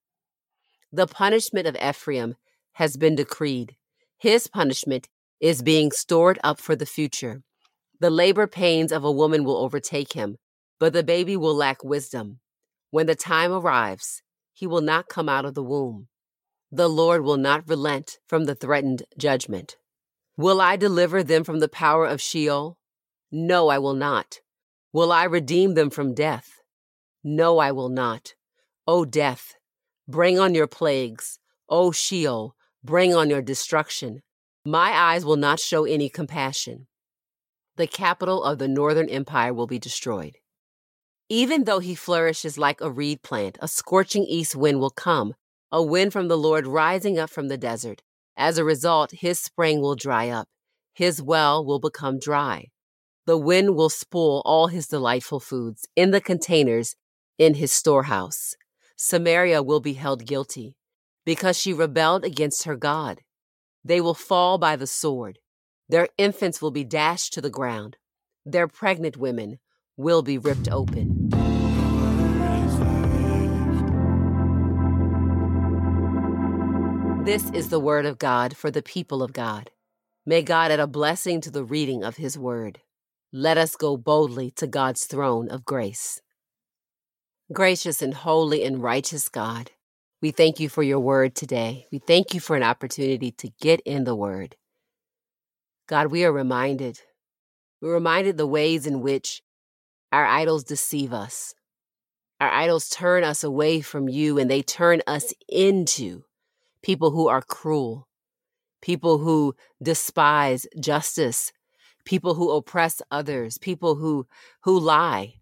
The 0.96 1.08
punishment 1.08 1.68
of 1.68 1.76
Ephraim 1.76 2.38
has 2.76 2.96
been 2.96 3.16
decreed. 3.16 3.76
His 4.18 4.48
punishment 4.48 5.10
is 5.42 5.62
being 5.62 5.92
stored 5.92 6.40
up 6.42 6.58
for 6.58 6.74
the 6.74 6.86
future. 6.86 7.44
The 8.00 8.10
labor 8.10 8.48
pains 8.48 8.94
of 8.94 9.04
a 9.04 9.12
woman 9.12 9.44
will 9.44 9.58
overtake 9.58 10.14
him, 10.14 10.38
but 10.80 10.94
the 10.94 11.04
baby 11.04 11.36
will 11.36 11.54
lack 11.54 11.84
wisdom. 11.84 12.40
When 12.92 13.08
the 13.08 13.16
time 13.16 13.52
arrives, 13.52 14.22
he 14.54 14.66
will 14.66 14.80
not 14.80 15.10
come 15.10 15.28
out 15.28 15.44
of 15.44 15.54
the 15.54 15.64
womb. 15.64 16.08
The 16.72 16.88
Lord 16.88 17.26
will 17.26 17.36
not 17.36 17.68
relent 17.68 18.20
from 18.26 18.46
the 18.46 18.56
threatened 18.56 19.04
judgment. 19.18 19.76
Will 20.38 20.62
I 20.62 20.78
deliver 20.78 21.24
them 21.24 21.44
from 21.44 21.60
the 21.60 21.68
power 21.68 22.06
of 22.06 22.22
Sheol? 22.22 22.78
No, 23.30 23.68
I 23.68 23.80
will 23.80 23.96
not. 23.96 24.40
Will 24.94 25.12
I 25.12 25.26
redeem 25.26 25.74
them 25.74 25.90
from 25.90 26.14
death? 26.14 26.62
No, 27.22 27.58
I 27.58 27.74
will 27.74 27.90
not. 27.90 28.36
O 28.88 29.04
death, 29.04 29.56
bring 30.08 30.40
on 30.40 30.56
your 30.56 30.68
plagues. 30.68 31.40
O 31.68 31.92
Sheol, 31.92 32.56
bring 32.84 33.16
on 33.16 33.30
your 33.30 33.42
destruction. 33.42 34.22
My 34.66 34.92
eyes 34.92 35.26
will 35.26 35.36
not 35.36 35.60
show 35.60 35.86
any 35.86 36.10
compassion. 36.10 36.88
The 37.78 37.88
capital 37.88 38.44
of 38.44 38.58
the 38.58 38.68
northern 38.68 39.10
empire 39.10 39.54
will 39.54 39.68
be 39.68 39.80
destroyed. 39.80 40.38
Even 41.28 41.64
though 41.64 41.80
he 41.80 41.96
flourishes 41.96 42.58
like 42.58 42.82
a 42.82 42.92
reed 42.92 43.24
plant, 43.24 43.58
a 43.62 43.68
scorching 43.68 44.24
east 44.26 44.56
wind 44.56 44.80
will 44.80 44.92
come, 44.92 45.34
a 45.72 45.82
wind 45.82 46.14
from 46.14 46.28
the 46.28 46.38
Lord 46.38 46.68
rising 46.68 47.18
up 47.18 47.30
from 47.30 47.48
the 47.48 47.58
desert. 47.58 48.04
As 48.38 48.58
a 48.58 48.64
result, 48.64 49.12
his 49.12 49.40
spring 49.40 49.82
will 49.82 49.96
dry 49.96 50.30
up, 50.30 50.48
his 50.94 51.22
well 51.22 51.66
will 51.66 51.80
become 51.80 52.20
dry. 52.20 52.68
The 53.26 53.38
wind 53.38 53.76
will 53.76 53.90
spoil 53.90 54.44
all 54.46 54.68
his 54.68 54.88
delightful 54.88 55.40
foods 55.40 55.88
in 55.96 56.12
the 56.12 56.22
containers 56.22 56.96
in 57.40 57.56
his 57.56 57.72
storehouse. 57.72 58.56
Samaria 58.96 59.62
will 59.62 59.82
be 59.82 59.94
held 59.94 60.26
guilty 60.26 60.78
because 61.26 61.58
she 61.58 61.74
rebelled 61.74 62.24
against 62.24 62.64
her 62.64 62.76
God. 62.76 63.22
They 63.84 64.00
will 64.00 64.14
fall 64.14 64.58
by 64.58 64.76
the 64.76 64.88
sword. 64.88 65.40
Their 65.90 66.08
infants 66.18 66.62
will 66.62 66.72
be 66.72 66.84
dashed 66.84 67.34
to 67.34 67.42
the 67.42 67.50
ground. 67.50 67.98
Their 68.46 68.68
pregnant 68.68 69.18
women 69.18 69.60
will 69.98 70.22
be 70.22 70.38
ripped 70.38 70.70
open. 70.72 71.30
This 77.26 77.50
is 77.52 77.70
the 77.70 77.80
word 77.80 78.06
of 78.06 78.20
God 78.20 78.56
for 78.56 78.70
the 78.70 78.84
people 78.84 79.24
of 79.24 79.34
God. 79.34 79.72
May 80.26 80.42
God 80.42 80.72
add 80.72 80.80
a 80.80 80.88
blessing 80.88 81.42
to 81.42 81.52
the 81.52 81.64
reading 81.64 82.04
of 82.04 82.18
his 82.18 82.38
word. 82.38 82.80
Let 83.34 83.58
us 83.58 83.76
go 83.76 83.98
boldly 83.98 84.52
to 84.52 84.68
God's 84.68 85.06
throne 85.06 85.50
of 85.50 85.66
grace. 85.66 86.22
Gracious 87.54 88.02
and 88.02 88.16
holy 88.16 88.64
and 88.64 88.82
righteous 88.82 89.30
God, 89.30 89.70
we 90.20 90.32
thank 90.32 90.60
you 90.60 90.68
for 90.68 90.82
your 90.82 91.00
word 91.00 91.36
today. 91.36 91.86
We 91.92 92.00
thank 92.00 92.34
you 92.34 92.40
for 92.40 92.56
an 92.56 92.64
opportunity 92.64 93.30
to 93.34 93.52
get 93.62 93.82
in 93.82 94.04
the 94.04 94.16
word. 94.16 94.56
God, 95.88 96.08
we 96.08 96.26
are 96.26 96.32
reminded. 96.32 97.02
We're 97.82 97.94
reminded 97.94 98.38
the 98.38 98.48
ways 98.48 98.88
in 98.88 99.00
which 99.02 99.44
our 100.12 100.26
idols 100.26 100.64
deceive 100.64 101.14
us. 101.14 101.54
Our 102.42 102.50
idols 102.50 102.90
turn 102.90 103.24
us 103.24 103.44
away 103.44 103.82
from 103.82 104.10
you 104.10 104.40
and 104.40 104.50
they 104.50 104.64
turn 104.64 105.04
us 105.06 105.32
into 105.48 106.24
people 106.82 107.12
who 107.12 107.28
are 107.28 107.44
cruel, 107.44 108.08
people 108.82 109.20
who 109.20 109.54
despise 109.84 110.66
justice, 110.80 111.54
people 112.06 112.34
who 112.34 112.50
oppress 112.50 113.04
others, 113.12 113.60
people 113.60 113.94
who 113.94 114.26
who 114.62 114.80
lie, 114.80 115.36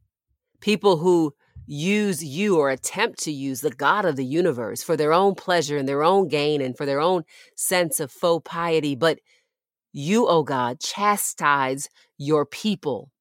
people 0.60 0.98
who 0.98 1.34
use 1.66 2.24
you 2.24 2.58
or 2.58 2.70
attempt 2.70 3.20
to 3.24 3.32
use 3.32 3.62
the 3.62 3.72
God 3.72 4.06
of 4.06 4.16
the 4.16 4.26
universe 4.26 4.84
for 4.84 4.98
their 4.98 5.14
own 5.14 5.36
pleasure 5.36 5.78
and 5.78 5.88
their 5.88 6.04
own 6.04 6.28
gain 6.28 6.62
and 6.62 6.78
for 6.78 6.86
their 6.86 7.00
own 7.00 7.24
sense 7.56 8.00
of 8.00 8.12
faux 8.12 8.42
piety. 8.50 8.96
But 8.96 9.20
you, 9.94 10.26
O 10.26 10.40
oh 10.40 10.44
God, 10.44 10.80
chastise 10.80 11.88
your 12.18 12.46
people, 12.46 13.12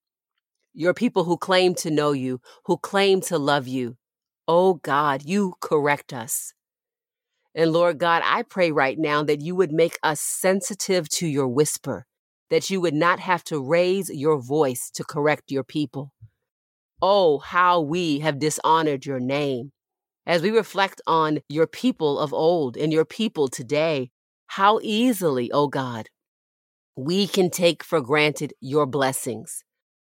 your 0.73 0.95
people 0.95 1.25
who 1.25 1.37
claim 1.37 1.75
to 1.77 1.91
know 1.91 2.13
you, 2.13 2.41
who 2.65 2.79
claim 2.79 3.21
to 3.23 3.39
love 3.39 3.69
you. 3.69 3.97
Oh 4.49 4.75
God, 4.75 5.23
you 5.25 5.55
correct 5.61 6.13
us. 6.13 6.55
And 7.55 7.73
Lord 7.73 7.99
God, 7.99 8.23
I 8.25 8.43
pray 8.43 8.73
right 8.73 8.99
now 8.99 9.23
that 9.23 9.43
you 9.43 9.55
would 9.55 9.73
make 9.73 9.99
us 10.03 10.21
sensitive 10.21 11.09
to 11.11 11.27
your 11.27 11.47
whisper, 11.47 12.07
that 12.49 12.71
you 12.71 12.81
would 12.81 12.95
not 12.95 13.21
have 13.21 13.45
to 13.45 13.63
raise 13.63 14.09
your 14.09 14.41
voice 14.41 14.91
to 14.95 15.05
correct 15.05 15.51
your 15.51 15.65
people. 15.65 16.13
Oh, 17.05 17.41
how 17.41 17.81
we 17.81 18.21
have 18.21 18.39
dishonored 18.39 19.05
your 19.05 19.19
name. 19.19 19.73
As 20.25 20.41
we 20.41 20.51
reflect 20.51 21.01
on 21.05 21.41
your 21.49 21.67
people 21.67 22.21
of 22.21 22.33
old 22.33 22.77
and 22.77 22.93
your 22.93 23.05
people 23.05 23.49
today, 23.49 24.13
how 24.47 24.79
easily, 24.85 25.51
oh 25.51 25.67
God, 25.67 26.07
we 26.95 27.27
can 27.27 27.51
take 27.51 27.83
for 27.83 28.01
granted 28.01 28.53
your 28.61 28.87
blessings, 28.87 29.65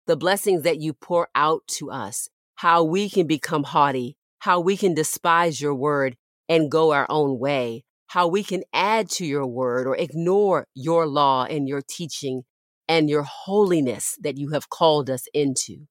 the 0.07 0.15
blessings 0.15 0.61
that 0.61 0.79
you 0.79 0.93
pour 0.93 1.27
out 1.35 1.63
to 1.67 1.91
us, 1.91 2.29
how 2.55 2.81
we 2.81 3.09
can 3.09 3.27
become 3.27 3.63
haughty, 3.63 4.15
how 4.39 4.61
we 4.61 4.77
can 4.77 4.93
despise 4.93 5.59
your 5.59 5.75
word 5.75 6.15
and 6.47 6.71
go 6.71 6.93
our 6.93 7.07
own 7.09 7.37
way, 7.37 7.83
how 8.07 8.25
we 8.25 8.41
can 8.41 8.63
add 8.71 9.09
to 9.09 9.25
your 9.25 9.45
word 9.45 9.85
or 9.85 9.97
ignore 9.97 10.65
your 10.73 11.05
law 11.05 11.43
and 11.43 11.67
your 11.67 11.81
teaching 11.81 12.43
and 12.87 13.09
your 13.09 13.23
holiness 13.23 14.15
that 14.21 14.37
you 14.37 14.51
have 14.51 14.69
called 14.69 15.09
us 15.09 15.25
into. 15.33 15.87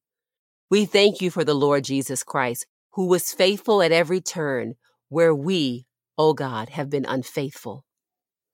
We 0.71 0.87
thank 0.87 1.21
you 1.21 1.31
for 1.31 1.45
the 1.45 1.55
Lord 1.55 1.85
Jesus 1.85 2.23
Christ, 2.23 2.67
who 2.93 3.07
was 3.07 3.33
faithful 3.33 3.83
at 3.83 3.93
every 3.93 4.21
turn 4.21 4.75
where 5.09 5.35
we, 5.35 5.87
O 6.17 6.29
oh 6.29 6.33
God, 6.35 6.71
have 6.71 6.89
been 6.89 7.05
unfaithful. 7.05 7.85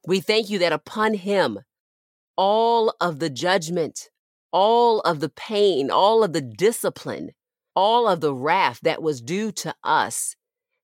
We 0.06 0.20
thank 0.20 0.50
you 0.50 0.58
that 0.58 0.72
upon 0.72 1.14
him, 1.14 1.60
all 2.36 2.94
of 3.00 3.18
the 3.18 3.30
judgment, 3.30 4.08
all 4.52 5.00
of 5.00 5.20
the 5.20 5.28
pain, 5.28 5.90
all 5.90 6.24
of 6.24 6.32
the 6.32 6.40
discipline, 6.40 7.30
all 7.76 8.08
of 8.08 8.20
the 8.20 8.34
wrath 8.34 8.80
that 8.82 9.02
was 9.02 9.20
due 9.20 9.52
to 9.52 9.74
us 9.84 10.34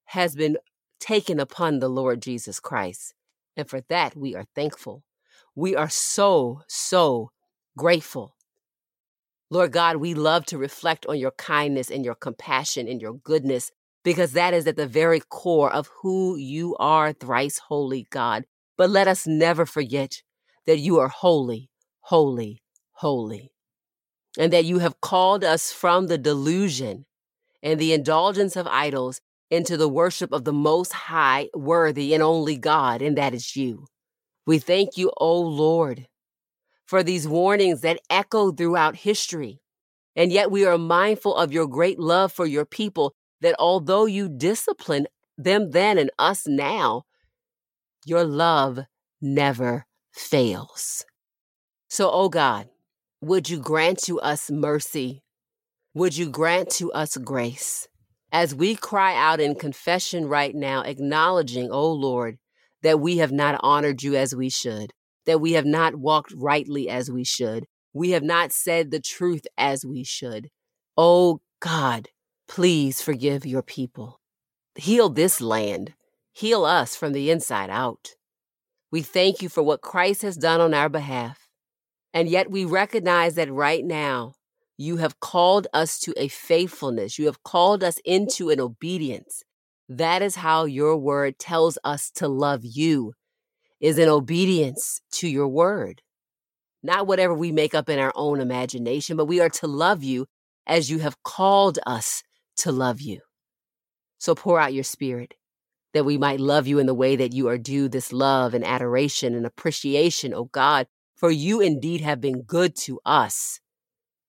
has 0.05 0.35
been 0.35 0.57
taken 0.99 1.39
upon 1.39 1.79
the 1.79 1.89
Lord 1.89 2.21
Jesus 2.21 2.59
Christ. 2.59 3.13
And 3.55 3.69
for 3.69 3.81
that, 3.89 4.15
we 4.15 4.35
are 4.35 4.45
thankful. 4.55 5.03
We 5.55 5.75
are 5.75 5.89
so, 5.89 6.61
so 6.67 7.31
grateful. 7.75 8.36
Lord 9.49 9.71
God, 9.71 9.97
we 9.97 10.13
love 10.13 10.45
to 10.47 10.57
reflect 10.57 11.05
on 11.05 11.17
your 11.17 11.31
kindness 11.31 11.89
and 11.89 12.03
your 12.03 12.15
compassion 12.15 12.87
and 12.87 13.01
your 13.01 13.13
goodness 13.13 13.71
because 14.03 14.33
that 14.33 14.53
is 14.53 14.67
at 14.67 14.75
the 14.75 14.87
very 14.87 15.19
core 15.19 15.71
of 15.71 15.89
who 16.01 16.35
you 16.37 16.75
are, 16.79 17.13
thrice 17.13 17.57
holy 17.57 18.07
God. 18.09 18.45
But 18.77 18.89
let 18.89 19.07
us 19.07 19.25
never 19.25 19.65
forget 19.65 20.21
that 20.65 20.79
you 20.79 20.99
are 20.99 21.07
holy, 21.07 21.69
holy, 22.01 22.61
holy, 22.91 23.53
and 24.37 24.51
that 24.53 24.65
you 24.65 24.79
have 24.79 25.01
called 25.01 25.43
us 25.43 25.71
from 25.71 26.07
the 26.07 26.17
delusion 26.17 27.05
and 27.63 27.79
the 27.79 27.93
indulgence 27.93 28.55
of 28.55 28.67
idols 28.67 29.21
into 29.49 29.77
the 29.77 29.89
worship 29.89 30.31
of 30.33 30.43
the 30.43 30.53
most 30.53 30.91
high, 30.91 31.49
worthy, 31.53 32.13
and 32.13 32.21
only 32.21 32.57
God, 32.57 33.01
and 33.01 33.17
that 33.17 33.33
is 33.33 33.55
you. 33.55 33.87
We 34.45 34.59
thank 34.59 34.97
you, 34.97 35.11
O 35.17 35.39
Lord, 35.39 36.07
for 36.87 37.03
these 37.03 37.27
warnings 37.27 37.81
that 37.81 37.99
echo 38.09 38.51
throughout 38.51 38.95
history. 38.95 39.61
And 40.15 40.31
yet 40.31 40.49
we 40.49 40.65
are 40.65 40.77
mindful 40.77 41.35
of 41.35 41.51
your 41.51 41.67
great 41.67 41.99
love 41.99 42.31
for 42.31 42.47
your 42.47 42.65
people, 42.65 43.13
that 43.41 43.55
although 43.59 44.05
you 44.05 44.27
discipline 44.27 45.05
them 45.37 45.71
then 45.71 45.99
and 45.99 46.09
us 46.17 46.47
now, 46.47 47.03
your 48.05 48.23
love 48.23 48.79
never 49.21 49.85
fails. 50.11 51.05
So, 51.89 52.09
oh 52.09 52.29
God, 52.29 52.69
would 53.21 53.49
you 53.49 53.59
grant 53.59 53.99
to 54.03 54.19
us 54.21 54.49
mercy? 54.49 55.23
Would 55.93 56.17
you 56.17 56.29
grant 56.29 56.69
to 56.71 56.91
us 56.93 57.17
grace? 57.17 57.87
As 58.31 58.55
we 58.55 58.75
cry 58.75 59.15
out 59.15 59.39
in 59.39 59.55
confession 59.55 60.27
right 60.27 60.53
now, 60.53 60.81
acknowledging, 60.81 61.69
oh 61.71 61.91
Lord, 61.91 62.37
that 62.81 62.99
we 62.99 63.17
have 63.17 63.31
not 63.31 63.59
honored 63.61 64.03
you 64.03 64.15
as 64.15 64.35
we 64.35 64.49
should, 64.49 64.93
that 65.27 65.39
we 65.39 65.51
have 65.53 65.65
not 65.65 65.95
walked 65.95 66.33
rightly 66.35 66.89
as 66.89 67.11
we 67.11 67.23
should, 67.23 67.67
we 67.93 68.11
have 68.11 68.23
not 68.23 68.51
said 68.51 68.89
the 68.89 68.99
truth 68.99 69.45
as 69.57 69.85
we 69.85 70.03
should. 70.03 70.49
Oh 70.97 71.41
God, 71.59 72.09
please 72.47 73.01
forgive 73.01 73.45
your 73.45 73.61
people. 73.61 74.19
Heal 74.75 75.09
this 75.09 75.39
land. 75.41 75.93
Heal 76.33 76.65
us 76.65 76.95
from 76.95 77.13
the 77.13 77.29
inside 77.29 77.69
out. 77.69 78.15
We 78.91 79.01
thank 79.01 79.41
you 79.41 79.49
for 79.49 79.63
what 79.63 79.81
Christ 79.81 80.21
has 80.21 80.37
done 80.37 80.61
on 80.61 80.73
our 80.73 80.89
behalf. 80.89 81.49
And 82.13 82.29
yet 82.29 82.49
we 82.49 82.65
recognize 82.65 83.35
that 83.35 83.51
right 83.51 83.83
now, 83.83 84.33
you 84.77 84.97
have 84.97 85.19
called 85.19 85.67
us 85.73 85.99
to 86.01 86.13
a 86.15 86.27
faithfulness. 86.27 87.17
You 87.17 87.25
have 87.25 87.43
called 87.43 87.83
us 87.83 87.99
into 88.05 88.49
an 88.49 88.61
obedience. 88.61 89.43
That 89.89 90.21
is 90.21 90.35
how 90.35 90.65
your 90.65 90.97
word 90.97 91.39
tells 91.39 91.77
us 91.83 92.11
to 92.11 92.27
love 92.27 92.61
you, 92.63 93.13
is 93.79 93.97
in 93.97 94.09
obedience 94.09 95.01
to 95.11 95.27
your 95.27 95.47
word. 95.47 96.01
Not 96.83 97.07
whatever 97.07 97.33
we 97.33 97.51
make 97.51 97.75
up 97.75 97.89
in 97.89 97.99
our 97.99 98.13
own 98.15 98.39
imagination, 98.39 99.17
but 99.17 99.25
we 99.25 99.39
are 99.39 99.49
to 99.49 99.67
love 99.67 100.03
you 100.03 100.27
as 100.65 100.89
you 100.89 100.99
have 100.99 101.21
called 101.23 101.79
us 101.85 102.23
to 102.57 102.71
love 102.71 103.01
you. 103.01 103.21
So 104.17 104.35
pour 104.35 104.59
out 104.59 104.73
your 104.73 104.83
spirit 104.83 105.35
that 105.93 106.05
we 106.05 106.17
might 106.17 106.39
love 106.39 106.67
you 106.67 106.79
in 106.79 106.85
the 106.85 106.93
way 106.93 107.15
that 107.15 107.33
you 107.33 107.47
are 107.47 107.57
due 107.57 107.87
this 107.87 108.11
love 108.11 108.53
and 108.53 108.65
adoration 108.65 109.33
and 109.33 109.45
appreciation, 109.45 110.33
O 110.33 110.37
oh 110.37 110.49
God, 110.51 110.87
for 111.15 111.31
you 111.31 111.61
indeed 111.61 112.01
have 112.01 112.21
been 112.21 112.43
good 112.43 112.75
to 112.75 112.99
us. 113.05 113.59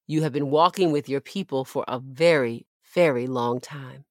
You 0.07 0.23
have 0.23 0.33
been 0.33 0.51
walking 0.51 0.93
with 0.93 1.09
your 1.09 1.21
people 1.21 1.65
for 1.65 1.85
a 1.87 1.99
very, 1.99 2.67
very 2.95 3.27
long 3.27 3.61
time. 3.61 4.05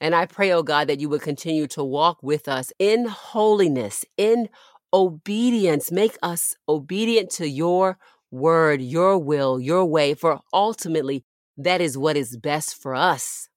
And 0.00 0.14
I 0.14 0.26
pray, 0.26 0.52
oh 0.52 0.62
God, 0.62 0.88
that 0.88 1.00
you 1.00 1.08
would 1.10 1.20
continue 1.20 1.66
to 1.68 1.84
walk 1.84 2.22
with 2.22 2.48
us 2.48 2.72
in 2.78 3.06
holiness, 3.06 4.04
in 4.16 4.48
obedience. 4.92 5.90
Make 5.90 6.16
us 6.22 6.56
obedient 6.68 7.30
to 7.32 7.48
your 7.48 7.98
word, 8.30 8.80
your 8.80 9.18
will, 9.18 9.60
your 9.60 9.84
way, 9.84 10.14
for 10.14 10.40
ultimately 10.52 11.24
that 11.56 11.80
is 11.80 11.98
what 11.98 12.16
is 12.16 12.36
best 12.36 12.80
for 12.80 12.94
us. 12.94 13.48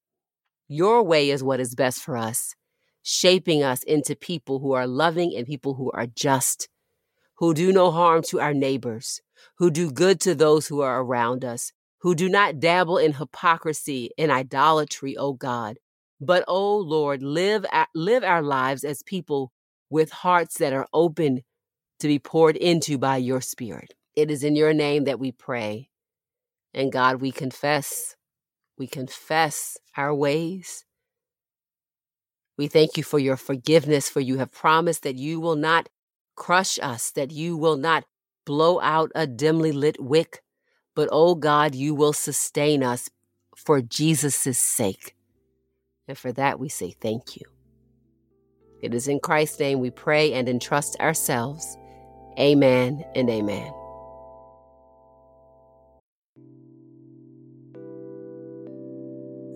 Your 0.68 1.04
way 1.04 1.30
is 1.30 1.44
what 1.44 1.60
is 1.60 1.76
best 1.76 2.02
for 2.04 2.18
us, 2.18 2.56
shaping 3.04 3.64
us 3.64 3.84
into 3.84 4.16
people 4.16 4.60
who 4.60 4.72
are 4.74 4.88
loving 4.88 5.36
and 5.36 5.46
people 5.46 5.76
who 5.76 5.92
are 5.92 6.08
just, 6.08 6.70
who 7.36 7.54
do 7.54 7.72
no 7.72 7.92
harm 7.92 8.24
to 8.24 8.40
our 8.40 8.54
neighbors, 8.54 9.22
who 9.58 9.70
do 9.70 9.92
good 9.92 10.20
to 10.22 10.34
those 10.34 10.68
who 10.68 10.82
are 10.82 11.02
around 11.02 11.46
us, 11.46 11.72
who 12.00 12.16
do 12.16 12.28
not 12.30 12.60
dabble 12.60 12.98
in 12.98 13.14
hypocrisy 13.14 14.10
and 14.18 14.32
idolatry, 14.32 15.16
O 15.16 15.34
God. 15.34 15.78
But, 16.20 16.44
O 16.48 16.78
Lord, 16.78 17.22
live, 17.22 17.66
live 17.94 18.24
our 18.24 18.42
lives 18.42 18.84
as 18.84 19.04
people 19.04 19.52
with 19.94 20.12
hearts 20.12 20.58
that 20.58 20.74
are 20.74 20.88
open 20.94 21.42
to 22.00 22.08
be 22.08 22.20
poured 22.20 22.58
into 22.58 22.98
by 22.98 23.18
your 23.18 23.42
Spirit. 23.42 23.94
It 24.16 24.30
is 24.30 24.44
in 24.44 24.56
your 24.56 24.74
name 24.74 25.06
that 25.06 25.20
we 25.20 25.32
pray. 25.32 25.90
And 26.74 26.92
God, 26.92 27.22
we 27.22 27.32
confess 27.32 28.16
we 28.78 28.88
confess 28.88 29.78
our 29.96 30.14
ways. 30.14 30.86
We 32.58 32.68
thank 32.68 32.98
you 32.98 33.04
for 33.04 33.20
your 33.20 33.38
forgiveness, 33.38 34.10
for 34.10 34.20
you 34.20 34.38
have 34.38 34.52
promised 34.52 35.04
that 35.04 35.18
you 35.18 35.40
will 35.40 35.56
not 35.56 35.90
crush 36.36 36.80
us, 36.82 37.12
that 37.12 37.32
you 37.32 37.56
will 37.56 37.78
not 37.78 38.06
blow 38.46 38.82
out 38.82 39.12
a 39.16 39.28
dimly 39.28 39.72
lit 39.72 40.02
wick, 40.02 40.42
but, 40.96 41.10
oh 41.12 41.36
God, 41.36 41.76
you 41.76 41.96
will 41.96 42.14
sustain 42.14 42.84
us 42.84 43.10
for 43.56 43.82
Jesus' 43.82 44.58
sake. 44.58 45.16
And 46.08 46.18
for 46.18 46.32
that, 46.34 46.60
we 46.60 46.70
say 46.70 46.92
thank 46.92 47.38
you. 47.38 47.46
It 48.84 48.94
is 48.94 49.08
in 49.08 49.22
Christ's 49.22 49.62
name 49.62 49.80
we 49.80 49.92
pray 49.92 50.34
and 50.34 50.50
entrust 50.50 51.00
ourselves. 51.00 51.78
Amen 52.38 53.06
and 53.16 53.30
amen. 53.30 53.72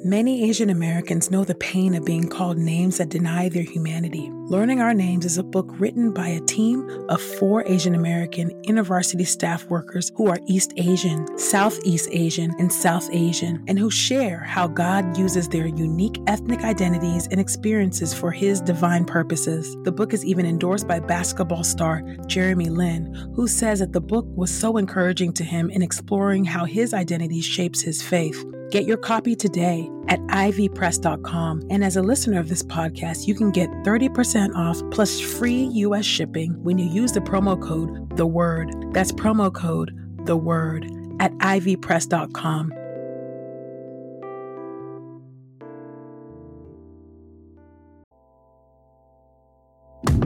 Many 0.07 0.49
Asian 0.49 0.69
Americans 0.69 1.29
know 1.29 1.43
the 1.43 1.53
pain 1.55 1.93
of 1.93 2.05
being 2.05 2.29
called 2.29 2.57
names 2.57 2.97
that 2.97 3.09
deny 3.09 3.49
their 3.49 3.63
humanity. 3.63 4.31
Learning 4.45 4.79
Our 4.79 4.93
Names 4.93 5.25
is 5.25 5.37
a 5.37 5.43
book 5.43 5.67
written 5.79 6.13
by 6.13 6.29
a 6.29 6.39
team 6.39 6.89
of 7.09 7.21
four 7.21 7.65
Asian 7.67 7.93
American 7.93 8.49
university 8.63 9.25
staff 9.25 9.65
workers 9.65 10.09
who 10.15 10.27
are 10.27 10.39
East 10.47 10.71
Asian, 10.77 11.37
Southeast 11.37 12.07
Asian, 12.13 12.55
and 12.57 12.71
South 12.71 13.09
Asian, 13.11 13.61
and 13.67 13.77
who 13.77 13.91
share 13.91 14.39
how 14.39 14.65
God 14.65 15.17
uses 15.17 15.49
their 15.49 15.67
unique 15.67 16.21
ethnic 16.25 16.61
identities 16.61 17.27
and 17.27 17.41
experiences 17.41 18.13
for 18.13 18.31
His 18.31 18.61
divine 18.61 19.03
purposes. 19.03 19.75
The 19.83 19.91
book 19.91 20.13
is 20.13 20.23
even 20.23 20.45
endorsed 20.45 20.87
by 20.87 21.01
basketball 21.01 21.65
star 21.65 22.01
Jeremy 22.27 22.69
Lin, 22.69 23.13
who 23.35 23.45
says 23.45 23.79
that 23.79 23.91
the 23.91 23.99
book 23.99 24.25
was 24.37 24.57
so 24.57 24.77
encouraging 24.77 25.33
to 25.33 25.43
him 25.43 25.69
in 25.69 25.81
exploring 25.81 26.45
how 26.45 26.63
his 26.63 26.93
identity 26.93 27.41
shapes 27.41 27.81
his 27.81 28.01
faith. 28.01 28.45
Get 28.69 28.85
your 28.85 28.97
copy 28.97 29.35
today 29.35 29.89
at 30.09 30.19
ivpress.com. 30.27 31.67
And 31.69 31.83
as 31.83 31.95
a 31.95 32.01
listener 32.01 32.39
of 32.39 32.49
this 32.49 32.63
podcast, 32.63 33.25
you 33.25 33.33
can 33.33 33.51
get 33.51 33.69
30% 33.83 34.55
off 34.55 34.81
plus 34.91 35.21
free 35.21 35.63
US 35.63 36.05
shipping 36.05 36.61
when 36.63 36.77
you 36.77 36.85
use 36.85 37.13
the 37.13 37.21
promo 37.21 37.61
code 37.61 38.17
The 38.17 38.27
Word. 38.27 38.73
That's 38.93 39.11
promo 39.11 39.53
code 39.53 39.91
The 40.25 40.35
Word 40.35 40.85
at 41.19 41.31
ivpress.com. 41.33 42.73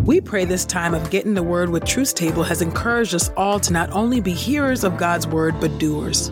We 0.03 0.19
pray 0.19 0.45
this 0.45 0.65
time 0.65 0.95
of 0.95 1.11
getting 1.11 1.35
the 1.35 1.43
word 1.43 1.69
with 1.69 1.85
Truth's 1.85 2.11
Table 2.11 2.43
has 2.43 2.61
encouraged 2.61 3.13
us 3.13 3.29
all 3.37 3.59
to 3.59 3.71
not 3.71 3.91
only 3.91 4.19
be 4.19 4.33
hearers 4.33 4.83
of 4.83 4.97
God's 4.97 5.27
word, 5.27 5.59
but 5.61 5.77
doers. 5.77 6.31